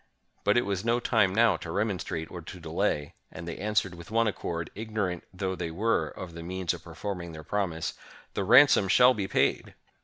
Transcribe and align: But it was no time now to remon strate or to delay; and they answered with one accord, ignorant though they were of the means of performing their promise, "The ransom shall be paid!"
But 0.43 0.57
it 0.57 0.65
was 0.65 0.83
no 0.83 0.99
time 0.99 1.31
now 1.31 1.57
to 1.57 1.69
remon 1.69 2.01
strate 2.01 2.31
or 2.31 2.41
to 2.41 2.59
delay; 2.59 3.13
and 3.31 3.47
they 3.47 3.57
answered 3.59 3.93
with 3.93 4.09
one 4.09 4.27
accord, 4.27 4.71
ignorant 4.73 5.23
though 5.31 5.53
they 5.53 5.69
were 5.69 6.07
of 6.07 6.33
the 6.33 6.41
means 6.41 6.73
of 6.73 6.83
performing 6.85 7.33
their 7.33 7.43
promise, 7.43 7.93
"The 8.33 8.43
ransom 8.43 8.87
shall 8.87 9.13
be 9.13 9.27
paid!" 9.27 9.75